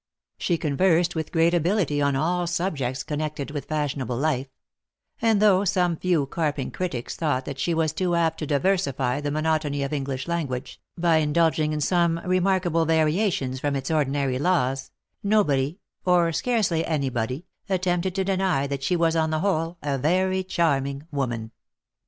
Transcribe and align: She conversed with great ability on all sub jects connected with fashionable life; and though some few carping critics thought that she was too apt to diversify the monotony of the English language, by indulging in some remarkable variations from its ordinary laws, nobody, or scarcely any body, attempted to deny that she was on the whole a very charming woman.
She 0.39 0.57
conversed 0.57 1.13
with 1.13 1.31
great 1.31 1.53
ability 1.53 2.01
on 2.01 2.15
all 2.15 2.47
sub 2.47 2.75
jects 2.75 3.05
connected 3.05 3.51
with 3.51 3.65
fashionable 3.65 4.17
life; 4.17 4.47
and 5.21 5.39
though 5.39 5.63
some 5.63 5.95
few 5.95 6.25
carping 6.25 6.71
critics 6.71 7.15
thought 7.15 7.45
that 7.45 7.59
she 7.59 7.75
was 7.75 7.93
too 7.93 8.15
apt 8.15 8.39
to 8.39 8.47
diversify 8.47 9.21
the 9.21 9.29
monotony 9.29 9.83
of 9.83 9.91
the 9.91 9.97
English 9.97 10.27
language, 10.27 10.81
by 10.97 11.17
indulging 11.17 11.71
in 11.71 11.81
some 11.81 12.19
remarkable 12.25 12.85
variations 12.85 13.59
from 13.59 13.75
its 13.75 13.91
ordinary 13.91 14.39
laws, 14.39 14.89
nobody, 15.21 15.77
or 16.03 16.31
scarcely 16.31 16.83
any 16.83 17.11
body, 17.11 17.45
attempted 17.69 18.15
to 18.15 18.23
deny 18.23 18.65
that 18.65 18.81
she 18.81 18.95
was 18.95 19.15
on 19.15 19.29
the 19.29 19.41
whole 19.41 19.77
a 19.83 19.99
very 19.99 20.43
charming 20.43 21.05
woman. 21.11 21.51